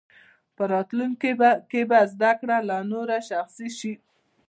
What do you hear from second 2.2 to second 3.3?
کړه لا نوره